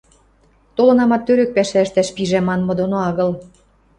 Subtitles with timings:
[0.75, 3.31] —Толынамат, тӧрӧк пӓшӓ ӹштӓш пижӓм манмы доно агыл.